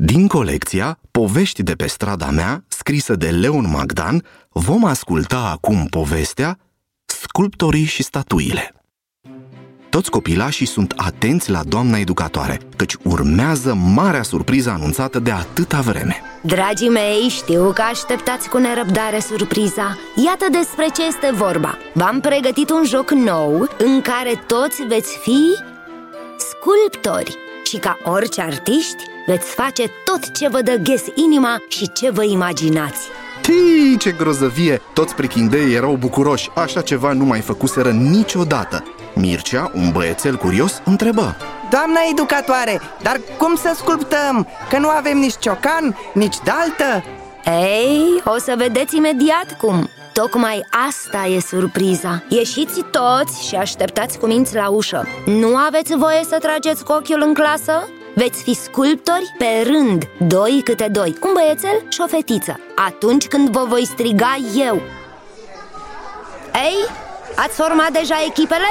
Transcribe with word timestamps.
Din 0.00 0.26
colecția 0.26 0.98
Povești 1.10 1.62
de 1.62 1.72
pe 1.72 1.86
strada 1.86 2.30
mea, 2.30 2.64
scrisă 2.68 3.14
de 3.14 3.28
Leon 3.28 3.70
Magdan, 3.70 4.24
vom 4.48 4.84
asculta 4.84 5.38
acum 5.38 5.86
povestea 5.86 6.58
Sculptorii 7.04 7.84
și 7.84 8.02
statuile. 8.02 8.72
Toți 9.90 10.10
copilașii 10.10 10.66
sunt 10.66 10.92
atenți 10.96 11.50
la 11.50 11.62
doamna 11.62 11.98
educatoare, 11.98 12.60
căci 12.76 12.94
urmează 13.02 13.74
marea 13.74 14.22
surpriză 14.22 14.70
anunțată 14.70 15.18
de 15.18 15.30
atâta 15.30 15.80
vreme. 15.80 16.16
Dragii 16.42 16.88
mei, 16.88 17.28
știu 17.28 17.72
că 17.72 17.82
așteptați 17.82 18.48
cu 18.48 18.58
nerăbdare 18.58 19.20
surpriza 19.20 19.98
Iată 20.26 20.46
despre 20.50 20.86
ce 20.94 21.06
este 21.06 21.30
vorba 21.34 21.78
V-am 21.94 22.20
pregătit 22.20 22.70
un 22.70 22.84
joc 22.84 23.10
nou 23.10 23.68
în 23.78 24.00
care 24.00 24.44
toți 24.46 24.82
veți 24.82 25.18
fi 25.22 25.40
sculptori 26.36 27.47
Și 27.68 27.76
ca 27.76 27.98
orice 28.04 28.40
artiști 28.40 29.04
veți 29.26 29.54
face 29.54 29.90
tot 30.04 30.30
ce 30.30 30.48
vă 30.48 30.62
dă 30.62 30.74
ghes 30.82 31.02
inima 31.14 31.62
și 31.68 31.92
ce 31.92 32.10
vă 32.10 32.24
imaginați. 32.24 33.08
Tii, 33.40 33.96
ce 33.98 34.10
grozăvie! 34.10 34.80
Toți 34.92 35.14
prichindeii 35.14 35.74
erau 35.74 35.96
bucuroși, 35.96 36.50
așa 36.54 36.80
ceva 36.80 37.12
nu 37.12 37.24
mai 37.24 37.40
făcuseră 37.40 37.90
niciodată. 37.90 38.84
Mircea, 39.14 39.70
un 39.74 39.90
băiețel 39.92 40.36
curios, 40.36 40.82
întrebă. 40.84 41.36
Doamna 41.70 42.00
educatoare, 42.10 42.80
dar 43.02 43.20
cum 43.38 43.54
să 43.54 43.72
sculptăm? 43.76 44.46
Că 44.68 44.78
nu 44.78 44.88
avem 44.88 45.18
nici 45.18 45.38
ciocan, 45.38 45.96
nici 46.14 46.36
daltă 46.44 47.04
Ei, 47.44 48.22
o 48.24 48.38
să 48.38 48.54
vedeți 48.56 48.96
imediat 48.96 49.56
cum 49.58 49.88
Tocmai 50.18 50.66
asta 50.88 51.26
e 51.26 51.40
surpriza. 51.40 52.22
Ieșiți 52.28 52.80
toți 52.80 53.46
și 53.46 53.54
așteptați 53.54 54.18
cu 54.18 54.26
minți 54.26 54.54
la 54.54 54.68
ușă. 54.68 55.06
Nu 55.26 55.56
aveți 55.56 55.94
voie 55.96 56.24
să 56.28 56.38
trageți 56.38 56.84
cu 56.84 56.92
ochiul 56.92 57.22
în 57.22 57.34
clasă? 57.34 57.88
Veți 58.14 58.42
fi 58.42 58.54
sculptori 58.54 59.34
pe 59.38 59.62
rând, 59.62 60.02
doi 60.26 60.60
câte 60.64 60.88
doi. 60.92 61.18
Un 61.22 61.30
băiețel 61.32 61.82
și 61.88 62.00
o 62.00 62.06
fetiță. 62.06 62.60
Atunci 62.74 63.26
când 63.26 63.48
vă 63.48 63.64
voi 63.68 63.86
striga 63.86 64.36
eu. 64.56 64.82
Ei, 66.54 66.78
ați 67.36 67.54
format 67.54 67.90
deja 67.90 68.16
echipele? 68.26 68.70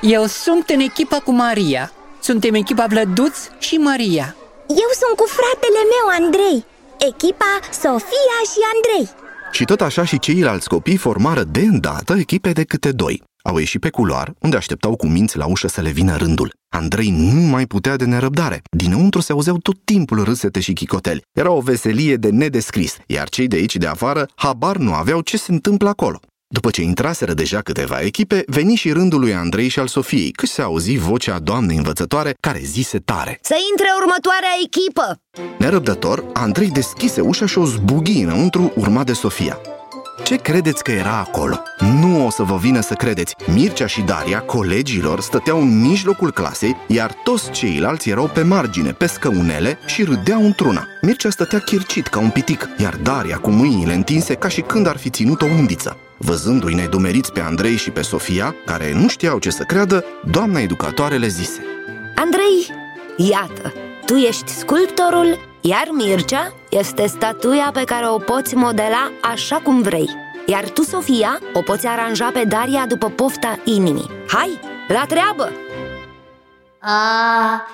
Eu 0.00 0.24
sunt 0.26 0.68
în 0.68 0.80
echipa 0.80 1.18
cu 1.18 1.30
Maria. 1.30 1.92
Suntem 2.20 2.54
echipa 2.54 2.86
Vlăduț 2.88 3.36
și 3.58 3.76
Maria. 3.76 4.36
Eu 4.68 4.90
sunt 5.00 5.16
cu 5.16 5.26
fratele 5.26 5.82
meu, 5.92 6.24
Andrei. 6.24 6.64
Echipa 6.98 7.58
Sofia 7.70 8.38
și 8.52 8.60
Andrei 8.74 9.22
Și 9.54 9.64
tot 9.64 9.80
așa 9.80 10.04
și 10.04 10.18
ceilalți 10.18 10.68
copii 10.68 10.96
formară 10.96 11.44
de 11.44 11.60
îndată 11.60 12.14
echipe 12.14 12.52
de 12.52 12.64
câte 12.64 12.92
doi 12.92 13.22
au 13.46 13.56
ieșit 13.56 13.80
pe 13.80 13.90
culoar, 13.90 14.34
unde 14.38 14.56
așteptau 14.56 14.96
cu 14.96 15.06
minți 15.06 15.36
la 15.36 15.46
ușă 15.46 15.68
să 15.68 15.80
le 15.80 15.90
vină 15.90 16.16
rândul. 16.16 16.54
Andrei 16.68 17.10
nu 17.10 17.40
mai 17.40 17.66
putea 17.66 17.96
de 17.96 18.04
nerăbdare. 18.04 18.62
Dinăuntru 18.76 19.20
se 19.20 19.32
auzeau 19.32 19.58
tot 19.58 19.76
timpul 19.84 20.24
râsete 20.24 20.60
și 20.60 20.72
chicoteli. 20.72 21.22
Era 21.32 21.50
o 21.50 21.60
veselie 21.60 22.16
de 22.16 22.30
nedescris, 22.30 22.96
iar 23.06 23.28
cei 23.28 23.46
de 23.46 23.56
aici 23.56 23.76
de 23.76 23.86
afară 23.86 24.28
habar 24.34 24.76
nu 24.76 24.92
aveau 24.94 25.20
ce 25.20 25.36
se 25.36 25.52
întâmplă 25.52 25.88
acolo. 25.88 26.20
După 26.54 26.70
ce 26.70 26.82
intraseră 26.82 27.32
deja 27.32 27.60
câteva 27.60 28.00
echipe, 28.00 28.42
veni 28.46 28.74
și 28.74 28.92
rândul 28.92 29.20
lui 29.20 29.34
Andrei 29.34 29.68
și 29.68 29.78
al 29.78 29.86
Sofiei, 29.86 30.30
că 30.30 30.46
se 30.46 30.62
auzi 30.62 30.96
vocea 30.96 31.38
doamnei 31.38 31.76
învățătoare 31.76 32.34
care 32.40 32.60
zise 32.62 32.98
tare. 32.98 33.38
Să 33.42 33.54
intre 33.70 33.86
următoarea 34.00 34.48
echipă! 34.64 35.20
Nerăbdător, 35.58 36.24
Andrei 36.32 36.70
deschise 36.70 37.20
ușa 37.20 37.46
și 37.46 37.58
o 37.58 37.64
zbughi 37.64 38.22
înăuntru, 38.22 38.72
urma 38.76 39.04
de 39.04 39.12
Sofia. 39.12 39.58
Ce 40.24 40.36
credeți 40.36 40.82
că 40.82 40.90
era 40.90 41.18
acolo? 41.18 41.62
Nu 41.78 42.26
o 42.26 42.30
să 42.30 42.42
vă 42.42 42.56
vină 42.56 42.80
să 42.80 42.94
credeți. 42.94 43.34
Mircea 43.46 43.86
și 43.86 44.00
Daria, 44.00 44.40
colegilor, 44.40 45.20
stăteau 45.20 45.60
în 45.60 45.80
mijlocul 45.80 46.32
clasei, 46.32 46.76
iar 46.86 47.12
toți 47.24 47.50
ceilalți 47.50 48.10
erau 48.10 48.30
pe 48.34 48.42
margine, 48.42 48.92
pe 48.92 49.06
scăunele 49.06 49.78
și 49.86 50.02
râdeau 50.02 50.44
într-una. 50.44 50.86
Mircea 51.02 51.30
stătea 51.30 51.58
chircit 51.58 52.06
ca 52.06 52.18
un 52.18 52.30
pitic, 52.30 52.68
iar 52.78 52.96
Daria 52.96 53.36
cu 53.36 53.50
mâinile 53.50 53.94
întinse 53.94 54.34
ca 54.34 54.48
și 54.48 54.60
când 54.60 54.86
ar 54.86 54.96
fi 54.96 55.10
ținut 55.10 55.42
o 55.42 55.46
undiță. 55.46 55.98
Văzându-i 56.26 56.74
nedumeriți 56.74 57.32
pe 57.32 57.40
Andrei 57.40 57.76
și 57.76 57.90
pe 57.90 58.02
Sofia, 58.02 58.54
care 58.66 58.92
nu 58.92 59.08
știau 59.08 59.38
ce 59.38 59.50
să 59.50 59.62
creadă, 59.62 60.04
doamna 60.30 60.60
educatoare 60.60 61.16
le 61.16 61.26
zise. 61.26 61.64
Andrei, 62.16 62.66
iată, 63.16 63.72
tu 64.06 64.14
ești 64.14 64.50
sculptorul, 64.50 65.38
iar 65.60 65.88
Mircea 65.90 66.52
este 66.70 67.06
statuia 67.06 67.70
pe 67.72 67.84
care 67.84 68.08
o 68.08 68.18
poți 68.18 68.54
modela 68.54 69.10
așa 69.22 69.56
cum 69.56 69.82
vrei. 69.82 70.08
Iar 70.46 70.68
tu, 70.68 70.82
Sofia, 70.82 71.38
o 71.52 71.60
poți 71.60 71.86
aranja 71.86 72.30
pe 72.30 72.44
Daria 72.44 72.86
după 72.86 73.08
pofta 73.08 73.58
inimii. 73.64 74.10
Hai, 74.28 74.60
la 74.88 75.04
treabă! 75.08 75.52
A, 76.80 77.66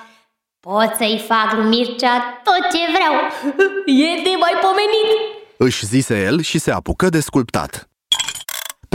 pot 0.59 0.93
să-i 0.97 1.25
fac 1.27 1.53
lui 1.55 1.67
Mircea 1.67 2.41
tot 2.43 2.71
ce 2.71 2.91
vreau. 2.93 3.13
E 4.05 4.21
de 4.23 4.35
mai 4.39 4.53
pomenit. 4.61 5.39
Își 5.57 5.85
zise 5.85 6.23
el 6.23 6.41
și 6.41 6.59
se 6.59 6.71
apucă 6.71 7.09
de 7.09 7.19
sculptat. 7.19 7.90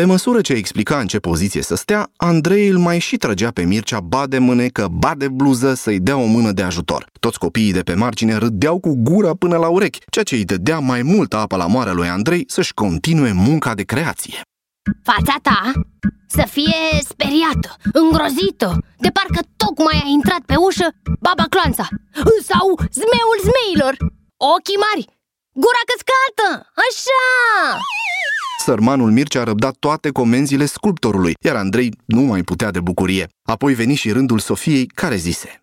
Pe 0.01 0.05
măsură 0.05 0.41
ce 0.41 0.53
explica 0.53 0.99
în 0.99 1.07
ce 1.07 1.19
poziție 1.19 1.63
să 1.63 1.75
stea, 1.75 2.11
Andrei 2.17 2.69
îl 2.69 2.79
mai 2.79 2.99
și 2.99 3.17
trăgea 3.17 3.51
pe 3.51 3.63
Mircea 3.63 4.01
ba 4.01 4.27
de 4.27 4.39
mânecă, 4.39 4.89
ba 4.91 5.13
de 5.15 5.29
bluză 5.29 5.75
să-i 5.75 6.01
dea 6.01 6.17
o 6.17 6.25
mână 6.25 6.53
de 6.53 6.63
ajutor. 6.63 7.07
Toți 7.21 7.39
copiii 7.39 7.73
de 7.73 7.83
pe 7.83 7.95
margine 7.95 8.35
râdeau 8.37 8.79
cu 8.79 8.95
gura 8.97 9.35
până 9.35 9.57
la 9.57 9.69
urechi, 9.69 9.99
ceea 10.11 10.25
ce 10.25 10.35
îi 10.35 10.45
dădea 10.45 10.79
mai 10.79 11.03
multă 11.03 11.37
apă 11.37 11.57
la 11.57 11.67
moară 11.67 11.93
lui 11.93 12.09
Andrei 12.09 12.45
să-și 12.47 12.75
continue 12.75 13.33
munca 13.33 13.75
de 13.75 13.83
creație. 13.83 14.41
Fața 15.03 15.37
ta 15.43 15.73
să 16.27 16.45
fie 16.51 16.81
speriată, 17.11 17.71
îngrozită 17.93 18.69
De 19.05 19.11
parcă 19.17 19.41
tocmai 19.57 20.01
a 20.05 20.09
intrat 20.09 20.43
pe 20.47 20.57
ușă 20.67 20.87
baba 21.27 21.47
cloanța 21.53 21.87
Sau 22.51 22.67
zmeul 22.99 23.39
zmeilor 23.49 23.95
Ochii 24.57 24.83
mari, 24.87 25.05
gura 25.63 25.83
căscată, 25.91 26.49
așa 26.87 27.23
Sărmanul 28.59 29.11
Mircea 29.11 29.41
a 29.41 29.45
răbdat 29.45 29.75
toate 29.79 30.11
comenzile 30.11 30.67
sculptorului, 30.67 31.35
iar 31.45 31.57
Andrei 31.57 31.93
nu 32.05 32.21
mai 32.21 32.43
putea 32.43 32.71
de 32.71 32.81
bucurie. 32.81 33.29
Apoi 33.43 33.75
veni 33.75 33.95
și 33.95 34.11
rândul 34.11 34.39
Sofiei, 34.39 34.87
care 34.87 35.17
zise 35.17 35.63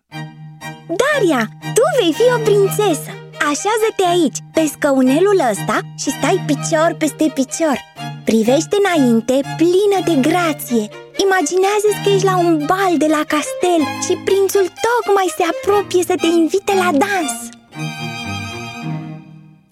Daria, 0.86 1.48
tu 1.74 1.82
vei 2.00 2.12
fi 2.12 2.26
o 2.36 2.42
prințesă 2.42 3.10
Așează-te 3.50 4.04
aici, 4.14 4.38
pe 4.52 4.64
scăunelul 4.72 5.40
ăsta 5.50 5.78
și 6.02 6.10
stai 6.10 6.42
picior 6.46 6.94
peste 6.98 7.26
picior 7.34 7.78
Privește 8.24 8.76
înainte, 8.82 9.40
plină 9.56 9.98
de 10.08 10.28
grație 10.28 10.84
Imaginează-ți 11.24 12.00
că 12.02 12.08
ești 12.14 12.24
la 12.24 12.36
un 12.38 12.54
bal 12.70 12.92
de 12.98 13.06
la 13.16 13.22
castel 13.34 13.82
Și 14.06 14.14
prințul 14.28 14.66
tocmai 14.86 15.28
se 15.36 15.44
apropie 15.54 16.02
să 16.02 16.14
te 16.20 16.26
invite 16.26 16.74
la 16.82 16.90
dans 17.02 17.34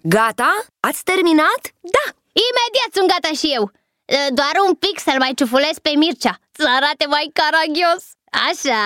Gata? 0.03 0.53
Ați 0.81 1.03
terminat? 1.11 1.63
Da, 1.97 2.07
Imediat 2.47 2.91
sunt 2.97 3.09
gata 3.13 3.33
și 3.41 3.49
eu. 3.59 3.65
Doar 4.39 4.55
un 4.67 4.75
pic 4.85 4.97
să-l 5.07 5.19
mai 5.25 5.33
ciufulesc 5.39 5.79
pe 5.87 5.93
Mircea. 6.03 6.35
Să 6.59 6.67
arate 6.79 7.05
mai 7.15 7.27
caragios. 7.39 8.03
Așa. 8.49 8.83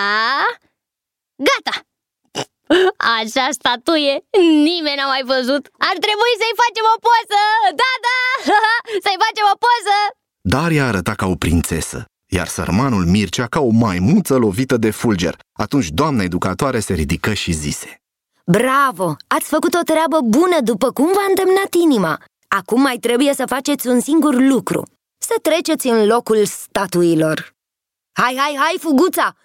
Gata. 1.49 1.77
Așa 3.19 3.47
statuie. 3.59 4.15
Nimeni 4.71 4.99
n-a 4.99 5.07
mai 5.15 5.23
văzut. 5.35 5.65
Ar 5.91 5.97
trebui 6.05 6.33
să-i 6.41 6.59
facem 6.63 6.87
o 6.95 6.97
poză. 7.07 7.43
Da, 7.81 7.93
da, 8.07 8.19
să-i 9.05 9.21
facem 9.25 9.47
o 9.55 9.57
poză. 9.65 9.97
Daria 10.55 10.87
arăta 10.87 11.15
ca 11.15 11.27
o 11.27 11.35
prințesă, 11.35 12.05
iar 12.37 12.47
sărmanul 12.47 13.05
Mircea 13.05 13.47
ca 13.47 13.61
o 13.61 13.71
maimuță 13.71 14.35
lovită 14.37 14.77
de 14.77 14.91
fulger. 14.91 15.37
Atunci 15.53 15.89
doamna 15.89 16.23
educatoare 16.23 16.81
se 16.81 16.95
ridică 16.95 17.33
și 17.33 17.53
zise. 17.53 18.01
Bravo! 18.45 19.17
Ați 19.27 19.49
făcut 19.49 19.75
o 19.75 19.83
treabă 19.85 20.19
bună 20.21 20.59
după 20.61 20.93
cum 20.93 21.07
v-a 21.13 21.27
îndemnat 21.29 21.75
inima 21.83 22.19
Acum 22.57 22.81
mai 22.81 22.97
trebuie 22.97 23.35
să 23.35 23.45
faceți 23.47 23.87
un 23.87 24.01
singur 24.01 24.35
lucru 24.35 24.83
Să 25.19 25.35
treceți 25.43 25.87
în 25.87 26.07
locul 26.07 26.45
statuilor 26.45 27.55
Hai, 28.13 28.35
hai, 28.39 28.57
hai, 28.59 28.77
fuguța! 28.81 29.37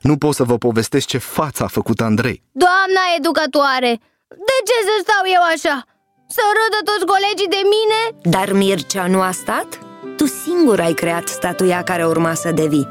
Nu 0.00 0.16
pot 0.16 0.34
să 0.34 0.44
vă 0.44 0.58
povestesc 0.58 1.06
ce 1.06 1.18
față 1.18 1.62
a 1.62 1.66
făcut 1.66 2.00
Andrei. 2.00 2.42
Doamna 2.52 3.02
educatoare, 3.18 4.00
de 4.28 4.56
ce 4.68 4.76
să 4.88 4.94
stau 5.00 5.22
eu 5.34 5.42
așa? 5.54 5.84
Să 6.28 6.40
râdă 6.58 6.90
toți 6.90 7.06
colegii 7.12 7.54
de 7.56 7.62
mine? 7.74 8.20
Dar 8.36 8.52
Mircea 8.52 9.06
nu 9.06 9.20
a 9.20 9.30
stat? 9.30 9.78
Tu 10.16 10.26
singur 10.26 10.80
ai 10.80 10.92
creat 10.92 11.28
statuia 11.28 11.82
care 11.82 12.06
urma 12.06 12.34
să 12.34 12.50
devii 12.52 12.88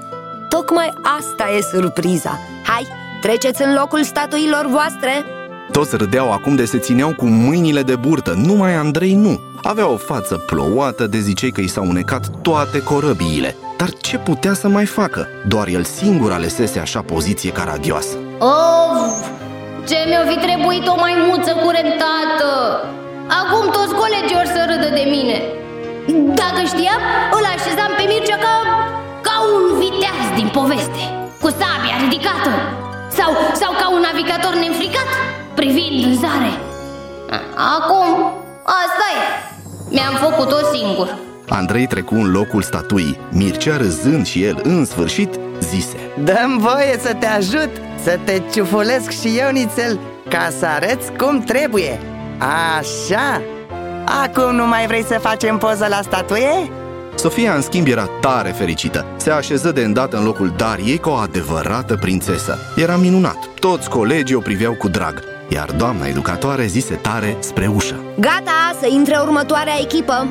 Tocmai 0.50 0.94
asta 1.18 1.50
e 1.50 1.62
surpriza 1.62 2.40
Hai, 2.64 2.88
treceți 3.22 3.62
în 3.62 3.74
locul 3.74 4.04
statuilor 4.04 4.66
voastre 4.66 5.26
Toți 5.72 5.96
râdeau 5.96 6.32
acum 6.32 6.56
de 6.56 6.66
se 6.66 6.78
țineau 6.78 7.14
cu 7.14 7.26
mâinile 7.26 7.82
de 7.82 7.96
burtă, 7.96 8.34
numai 8.46 8.76
Andrei 8.76 9.14
nu. 9.14 9.40
Avea 9.62 9.88
o 9.88 9.98
față 9.98 10.44
plouată 10.46 11.08
de 11.08 11.20
zicei 11.20 11.52
că 11.52 11.62
i 11.62 11.68
s-au 11.68 11.86
unecat 11.88 12.30
toate 12.42 12.84
corăbiile. 12.84 13.56
Dar 13.78 13.90
ce 13.90 14.18
putea 14.18 14.54
să 14.54 14.68
mai 14.68 14.86
facă? 14.86 15.28
Doar 15.48 15.68
el 15.68 15.84
singur 15.84 16.32
alesese 16.32 16.80
așa 16.80 17.02
poziție 17.02 17.52
caragioasă. 17.52 18.16
Of, 18.40 19.28
ce 19.90 19.98
mi-o 20.10 20.24
fi 20.32 20.38
trebuit 20.46 20.86
o 20.94 20.96
maimuță 21.04 21.52
curentată 21.66 22.50
Acum 23.42 23.64
toți 23.78 23.94
colegii 24.02 24.40
or 24.42 24.48
să 24.56 24.62
râdă 24.72 24.90
de 25.00 25.06
mine 25.16 25.38
Dacă 26.42 26.62
știam, 26.72 27.02
îl 27.38 27.46
așezam 27.56 27.92
pe 27.98 28.04
Mircea 28.12 28.38
ca, 28.46 28.56
ca 29.28 29.36
un 29.54 29.64
viteaz 29.82 30.28
din 30.40 30.50
poveste 30.60 31.04
Cu 31.44 31.50
sabia 31.60 31.96
ridicată 32.04 32.52
Sau, 33.18 33.32
sau 33.62 33.72
ca 33.82 33.88
un 33.96 34.02
navigator 34.08 34.54
neînfricat 34.62 35.10
privind 35.56 36.06
în 36.06 36.14
zare 36.14 36.52
Acum, 37.56 38.34
asta 38.64 39.06
e 39.16 39.54
Mi-am 39.90 40.30
făcut-o 40.30 40.58
singur 40.74 41.18
Andrei 41.50 41.88
trecu 41.88 42.16
în 42.16 42.32
locul 42.32 42.62
statuii. 42.62 43.20
Mircea, 43.32 43.78
râzând 43.78 44.26
și 44.26 44.44
el 44.44 44.60
în 44.64 44.86
sfârșit, 44.86 45.40
zise 45.60 45.98
Dăm 46.24 46.58
voie 46.58 46.98
să 47.00 47.14
te 47.14 47.26
ajut, 47.26 47.70
să 48.04 48.20
te 48.24 48.42
ciufulesc 48.52 49.10
și 49.10 49.38
eu, 49.38 49.52
nițel 49.52 50.00
Ca 50.30 50.50
să 50.60 50.66
arăți 50.66 51.12
cum 51.12 51.40
trebuie 51.40 52.00
Așa 52.78 53.42
Acum 54.24 54.56
nu 54.56 54.68
mai 54.68 54.88
vrei 54.88 55.04
să 55.04 55.20
facem 55.22 55.58
poză 55.58 55.88
la 55.90 56.00
statuie? 56.02 56.72
Sofia, 57.16 57.54
în 57.54 57.62
schimb, 57.62 57.88
era 57.88 58.06
tare 58.22 58.50
fericită. 58.50 59.06
Se 59.18 59.32
așeză 59.32 59.72
de 59.72 59.82
îndată 59.82 60.18
în 60.18 60.24
locul 60.24 60.54
Dariei 60.58 60.98
ca 60.98 61.10
o 61.10 61.14
adevărată 61.14 61.96
prințesă. 61.96 62.58
Era 62.76 62.96
minunat. 62.96 63.38
Toți 63.60 63.90
colegii 63.90 64.36
o 64.36 64.40
priveau 64.40 64.74
cu 64.74 64.88
drag. 64.88 65.35
Iar 65.50 65.72
doamna 65.72 66.08
educatoare 66.08 66.66
zise 66.66 66.96
tare 66.96 67.38
spre 67.40 67.68
ușă. 67.68 68.04
Gata, 68.20 68.76
să 68.80 68.88
intre 68.88 69.18
următoarea 69.22 69.74
echipă 69.82 70.28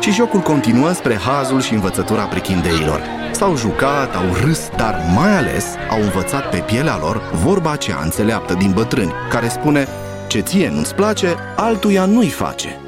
Și 0.00 0.12
jocul 0.12 0.40
continuă 0.40 0.92
spre 0.92 1.14
hazul 1.14 1.60
și 1.60 1.72
învățătura 1.74 2.24
prichindeilor. 2.24 3.00
S-au 3.32 3.56
jucat, 3.56 4.14
au 4.14 4.34
râs, 4.44 4.68
dar 4.76 5.00
mai 5.14 5.36
ales 5.36 5.64
au 5.90 6.02
învățat 6.02 6.50
pe 6.50 6.58
pielea 6.58 6.98
lor 6.98 7.30
vorba 7.32 7.70
aceea 7.70 8.00
înțeleaptă 8.02 8.54
din 8.54 8.72
bătrâni, 8.72 9.12
care 9.30 9.48
spune 9.48 9.88
Ce 10.28 10.40
ție 10.40 10.68
nu-ți 10.68 10.94
place, 10.94 11.36
altuia 11.56 12.04
nu-i 12.04 12.28
face. 12.28 12.80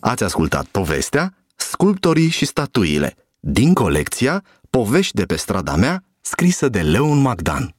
Ați 0.00 0.22
ascultat 0.22 0.64
povestea 0.64 1.34
Sculptorii 1.56 2.28
și 2.28 2.44
statuile 2.44 3.16
din 3.40 3.74
colecția 3.74 4.42
Povești 4.70 5.14
de 5.14 5.24
pe 5.24 5.36
strada 5.36 5.74
mea, 5.76 6.04
scrisă 6.20 6.68
de 6.68 6.80
Leon 6.80 7.20
Magdan. 7.20 7.73